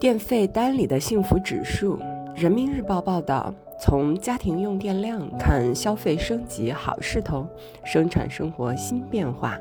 [0.00, 1.98] 电费单里的幸福指数。
[2.34, 7.46] 人民日报报道，从家庭用电量看消费升级好势头，
[7.84, 9.58] 生产生活新变化。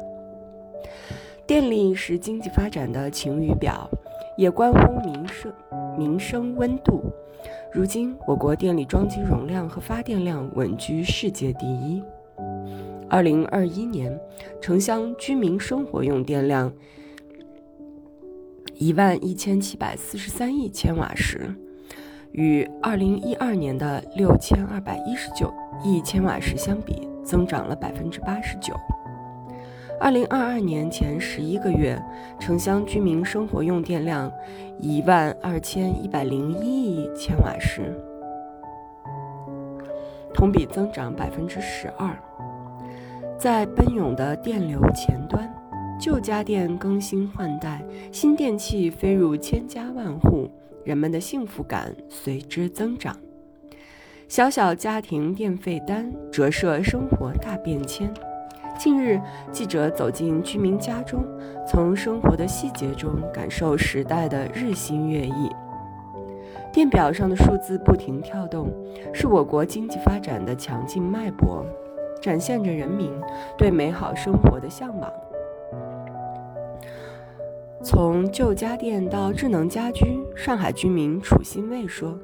[1.45, 3.85] 电力是经济发展的晴雨表，
[4.37, 5.53] 也关乎民生
[5.97, 7.03] 民生温度。
[7.73, 12.01] 如今，我国电力装机容量和发电量稳居世界第一。
[13.09, 14.17] 二零二一年，
[14.61, 16.71] 城乡居民生活用电量
[18.79, 21.53] 一万一千七百四十三亿千瓦时。
[22.31, 28.73] 与二零一二年的六千二百一十九亿千瓦时相比，增长了百分之八十九。
[29.99, 32.01] 二零二二年前十一个月，
[32.39, 34.31] 城乡居民生活用电量
[34.79, 37.93] 一万二千一百零一亿千瓦时，
[40.33, 42.17] 同比增长百分之十二。
[43.37, 45.53] 在奔涌的电流前端，
[45.99, 50.49] 旧家电更新换代，新电器飞入千家万户。
[50.85, 53.13] 人们的幸福感随之增长。
[54.29, 58.11] 小小家庭电费单折射生活大变迁。
[58.77, 59.19] 近日，
[59.51, 61.21] 记者走进居民家中，
[61.67, 65.51] 从生活的细节中感受时代的日新月异。
[66.71, 68.71] 电表上的数字不停跳动，
[69.13, 71.65] 是我国经济发展的强劲脉搏，
[72.21, 73.11] 展现着人民
[73.57, 75.11] 对美好生活的向往。
[77.81, 82.19] 从旧家电到智能家居，上海居民楚新卫说：“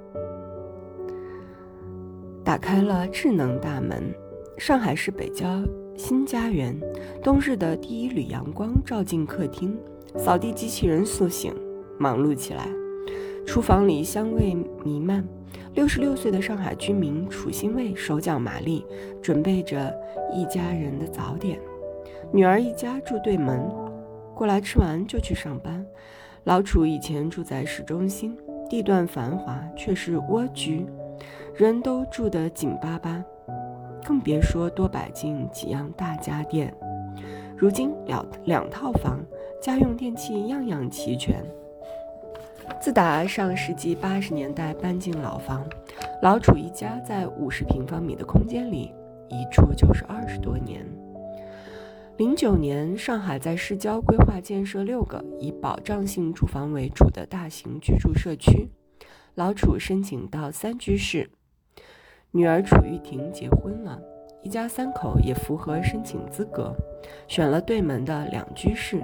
[2.44, 4.14] 打开了智能大门，
[4.58, 5.64] 上海市北郊
[5.96, 6.78] 新家园，
[7.24, 9.78] 冬日的第一缕阳光照进客厅，
[10.18, 11.56] 扫地机器人苏醒，
[11.98, 12.68] 忙碌起来。
[13.48, 15.26] 厨房里香味弥漫。
[15.74, 18.86] 六十六岁的上海居民楚新卫手脚麻利，
[19.22, 19.94] 准备着
[20.34, 21.58] 一家人的早点。
[22.34, 23.66] 女儿一家住对门。”
[24.36, 25.84] 过来吃完就去上班。
[26.44, 28.38] 老楚以前住在市中心，
[28.70, 30.86] 地段繁华，却是蜗居，
[31.56, 33.24] 人都住得紧巴巴，
[34.04, 36.72] 更别说多摆进几样大家电。
[37.58, 39.24] 如今两两套房，
[39.62, 41.44] 家用电器样样齐全。
[42.82, 45.66] 自打上世纪八十年代搬进老房，
[46.22, 48.94] 老楚一家在五十平方米的空间里
[49.30, 50.86] 一住就是二十多年。
[52.18, 58.70] 零九年，上海在市郊规划建设六个以保障性住房为主的大型居住社区。
[59.34, 61.30] 老楚申请到三居室，
[62.32, 64.02] 女儿楚玉婷结婚了，
[64.42, 66.74] 一家三口也符合申请资格，
[67.28, 69.04] 选了对门的两居室。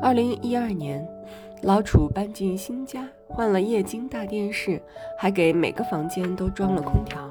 [0.00, 1.06] 二零一二年，
[1.62, 4.80] 老楚搬进新家，换了液晶大电视，
[5.18, 7.30] 还给每个房间都装了空调。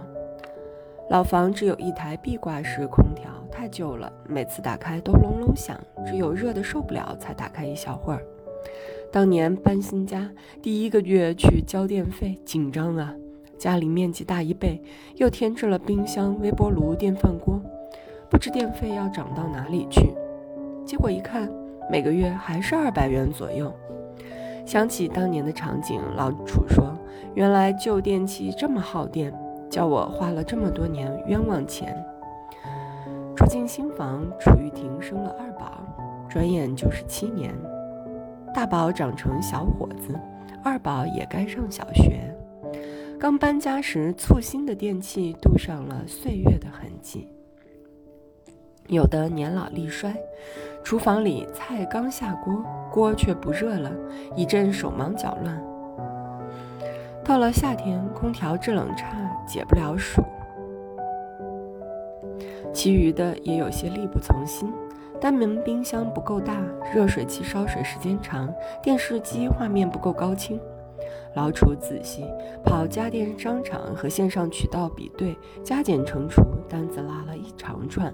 [1.07, 8.25] 老房只有一台壁挂式空调，太旧了，每次打开都隆隆响，只有热的受不了才打开一小会儿。
[9.11, 10.29] 当年搬新家，
[10.63, 13.13] 第一个月去交电费，紧张啊！
[13.57, 14.81] 家里面积大一倍，
[15.15, 17.61] 又添置了冰箱、微波炉、电饭锅，
[18.29, 20.11] 不知电费要涨到哪里去。
[20.83, 21.47] 结果一看，
[21.89, 23.71] 每个月还是二百元左右。
[24.65, 26.97] 想起当年的场景，老楚说
[27.35, 29.31] ：“原来旧电器这么耗电。”
[29.69, 31.95] 叫我花了这么多年冤枉钱。
[33.35, 35.83] 住进新房，楚玉婷生了二宝，
[36.29, 37.53] 转眼就是七年。
[38.53, 40.17] 大宝长成小伙子，
[40.63, 42.33] 二宝也该上小学。
[43.19, 47.27] 刚搬家时，簇新的电器镀上了岁月的痕迹，
[48.87, 50.15] 有的年老力衰。
[50.83, 53.91] 厨房里菜刚下锅，锅却不热了，
[54.35, 55.61] 一阵手忙脚乱。
[57.25, 59.07] 到了夏天，空调制冷差，
[59.47, 60.21] 解不了暑。
[62.71, 64.71] 其余的也有些力不从心。
[65.19, 66.61] 单门冰箱不够大，
[66.93, 68.53] 热水器烧水时间长，
[68.83, 70.59] 电视机画面不够高清。
[71.33, 72.25] 老楚仔细
[72.63, 78.13] 跑家电商场和线上渠道比对，加减乘除，单子拉了一长串。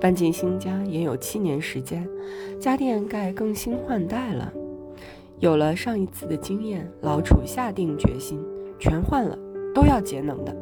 [0.00, 2.08] 搬进新家也有七年时间，
[2.58, 4.50] 家电该更新换代了。
[5.42, 8.40] 有了上一次的经验，老楚下定决心，
[8.78, 9.36] 全换了，
[9.74, 10.56] 都要节能的。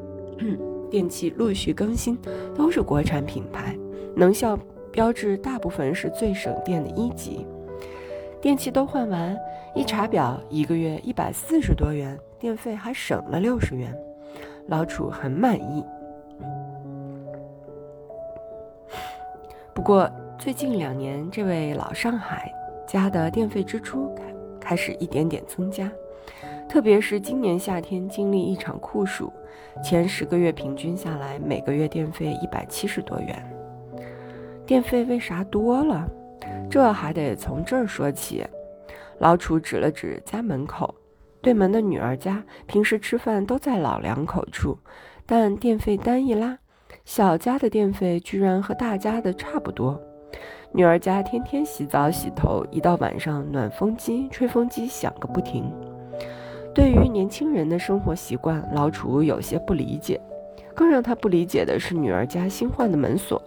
[0.90, 2.18] 电器陆续更新，
[2.56, 3.76] 都是国产品牌，
[4.16, 4.58] 能效
[4.90, 7.46] 标志大部分是最省电的一级。
[8.40, 9.36] 电器都换完，
[9.74, 13.94] 一查表，一个月一百四十多元，电费还省了六十元，
[14.68, 15.84] 老楚很满意。
[19.74, 22.50] 不过最近两年，这位老上海
[22.88, 24.08] 家的电费支出
[24.70, 24.76] 开。
[24.76, 25.90] 始一点点增加，
[26.68, 29.32] 特别是今年夏天经历一场酷暑，
[29.82, 33.44] 前十个月平均下来每个月电费一百七十多元。
[34.64, 36.08] 电费为啥多了？
[36.70, 38.46] 这还得从这儿说起。
[39.18, 40.94] 老楚指了指家门口，
[41.42, 44.78] 对门的女儿家，平时吃饭都在老两口住，
[45.26, 46.56] 但电费单一拉，
[47.04, 50.00] 小家的电费居然和大家的差不多。
[50.72, 55.70] 女儿家天天洗澡洗头，一到晚上暖风机、吹风机响个不停。
[56.72, 60.20] 对于年轻人的生活习惯，老楚有些不理解。
[60.72, 63.42] 更让他不理解的是，女儿家新换的门锁，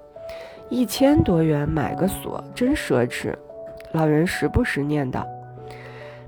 [0.70, 3.34] 一千多元买个锁，真奢侈。
[3.94, 5.26] 老人时不时念叨。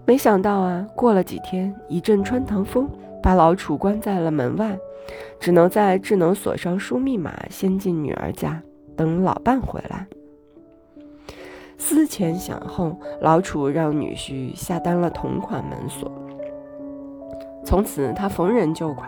[0.05, 2.89] 没想到啊，过了几天，一阵穿堂风
[3.21, 4.77] 把老楚关在了门外，
[5.39, 8.61] 只能在智能锁上输密码，先进女儿家，
[8.95, 10.07] 等老伴回来。
[11.85, 16.11] 思前想后，老楚让女婿下单了同款门锁。
[17.63, 19.07] 从此，他逢人就夸，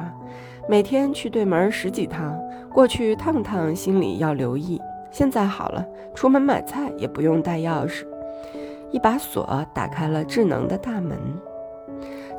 [0.69, 2.39] 每天去对门十几趟，
[2.71, 4.79] 过去趟趟心里要留意。
[5.09, 5.83] 现在好了，
[6.13, 8.05] 出门买菜也不用带钥匙。
[8.91, 11.17] 一把锁打开了智能的大门，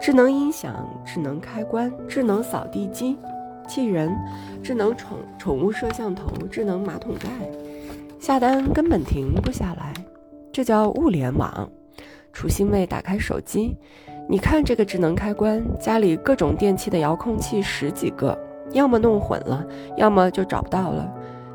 [0.01, 3.19] 智能音响、智能开关、智能扫地机
[3.67, 4.17] 器人、
[4.63, 7.29] 智能宠宠物摄像头、智能马桶盖，
[8.21, 9.93] 下单根本停不下来，
[10.59, 11.71] 这叫物联网。
[12.33, 13.77] 楚心卫打开手机，
[14.29, 18.37] 你看这个智能开关，家里各种电器的遥控器十几个，
[18.73, 19.65] 要么弄混了，
[19.97, 21.09] 要么就找不到了。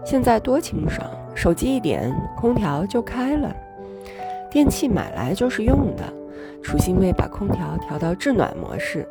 [0.05, 1.05] 现在多清爽，
[1.35, 3.53] 手机一点，空调就开了。
[4.49, 6.03] 电器买来就是用的，
[6.61, 9.05] 楚新卫把空调调到制暖模式。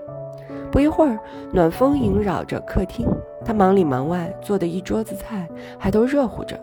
[0.71, 1.19] 不一会儿，
[1.53, 3.07] 暖风萦绕着客厅，
[3.45, 5.47] 他忙里忙外做的一桌子菜
[5.79, 6.59] 还都热乎着。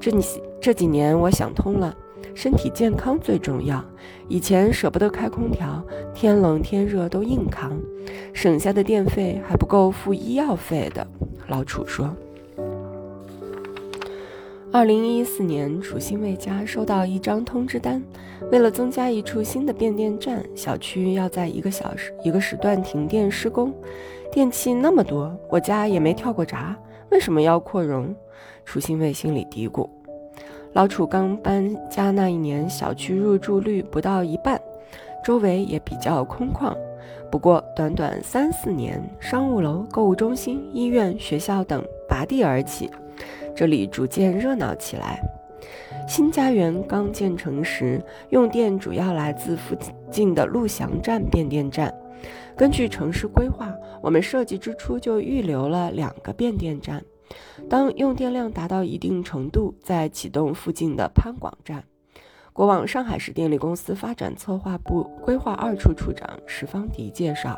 [0.00, 0.20] 这你
[0.60, 1.94] 这几年我想通了，
[2.34, 3.84] 身体健康最重要。
[4.28, 5.84] 以前舍不得开空调，
[6.14, 7.78] 天冷天热都硬扛，
[8.32, 11.06] 省下的电费还不够付医药费的。
[11.48, 12.14] 老楚说。
[14.74, 18.02] 二零一四年，楚新卫家收到一张通知单，
[18.50, 23.70] 为了增加一处新的变电站，小区要在一个小时一个时段停电施工。
[24.30, 26.74] 电器那么多，我家也没跳过闸，
[27.10, 28.16] 为什么要扩容？
[28.64, 29.86] 楚新卫心里嘀咕。
[30.72, 34.58] 老楚刚搬家那一年，小区入住率不到一半，
[35.22, 36.74] 周围也比较空旷。
[37.30, 42.90] 不过短短三四年，商务楼、购物中心、医院、学校等拔地而起。
[43.54, 45.20] 这里逐渐热闹起来。
[46.08, 49.76] 新家园刚建成时，用电主要来自附
[50.10, 51.94] 近的陆翔站变电站。
[52.56, 57.04] 根据城市规划，我们设计之初就预留了两个变电站。
[57.68, 61.84] 当用电量达到一定程度，再启动附近的潘广站。
[62.52, 67.56] 国网上海市电力公司发展策划部规划二处处长石方迪介绍，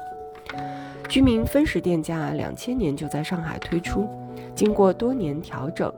[1.08, 4.08] 居民分时电价两千年就在上海推出。
[4.54, 5.92] 经过多年调整，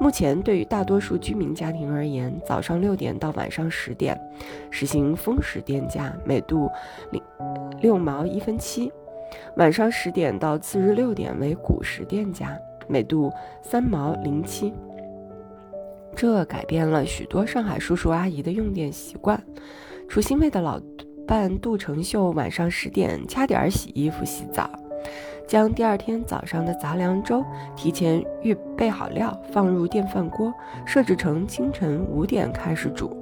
[0.00, 4.18] 目前对于大多数居民家庭而言，早上六点到晚上十点
[4.70, 6.70] 实行峰时电价，每度
[7.10, 7.22] 零
[7.82, 8.90] 六毛一分七；
[9.56, 13.30] 晚上十点到次日六点为谷时电价，每度
[13.62, 14.72] 三毛零七。
[16.16, 19.40] 这改变了许多上海叔叔阿姨的用电习惯。
[20.08, 20.80] 楚新卫的老
[21.26, 24.68] 伴杜成秀晚上十点掐点洗衣服、洗澡。
[25.46, 27.42] 将第二天早上的杂粮粥
[27.74, 30.52] 提前预备好料，放入电饭锅，
[30.84, 33.16] 设置成清晨五点开始煮，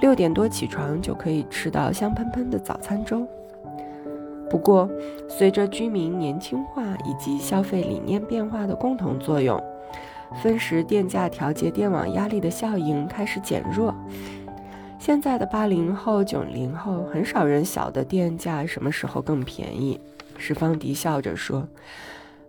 [0.00, 3.26] 六点多起床就可以吃到香喷喷的早餐粥。
[4.52, 4.86] 不过，
[5.30, 9.58] 随着居民年轻化以及消费理念变化的共同作用，
[10.42, 13.94] 分时电价调节电网压力的效应开始减弱。
[14.98, 19.98] 现在的八零后、九零后，很少人晓得电价什么时候更便宜。
[20.36, 21.66] 石方迪笑着说：“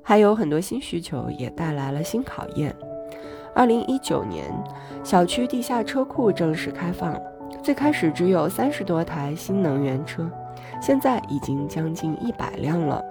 [0.04, 2.76] 还有很多新需求，也带来了新考验。
[3.56, 4.54] 二零一九年，
[5.06, 7.18] 小区地下车库正式开放。
[7.64, 10.30] 最开始只有三十多台新能源车，
[10.86, 13.02] 现在已经将近一百辆了。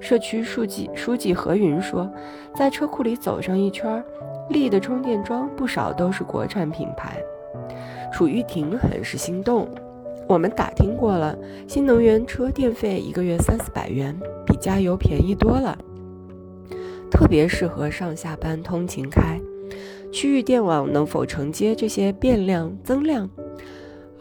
[0.00, 2.10] 社区书记书记何云说，
[2.52, 4.02] 在车库里走上一圈，
[4.48, 7.16] 立的充电桩不少都是国产品牌。
[8.12, 9.68] 楚玉婷很是心动。”
[10.28, 11.38] 我们打听过了，
[11.68, 15.78] 新能源车电费一个月三四百元，比加油便宜多了，
[17.08, 19.40] 特别适合上下班通勤开。
[20.10, 23.30] 区域电网能否承接这些变量增量？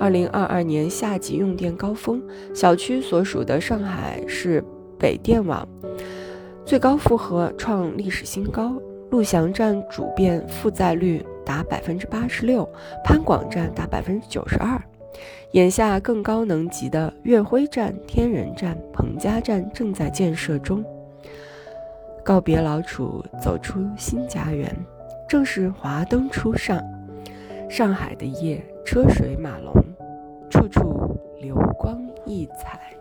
[0.01, 2.19] 二零二二年夏季用电高峰，
[2.55, 4.63] 小区所属的上海市
[4.97, 5.67] 北电网
[6.65, 8.73] 最高负荷创历史新高，
[9.11, 12.67] 陆翔站主变负载率达百分之八十六，
[13.05, 14.81] 潘广站达百分之九十二。
[15.51, 20.83] 眼下更高能级的岳辉站、天人站、彭家站正在建设中。
[22.25, 24.75] 告别老楚，走出新家园，
[25.29, 26.81] 正是华灯初上。
[27.69, 29.73] 上海的夜，车水马龙，
[30.71, 33.00] 处流光溢彩。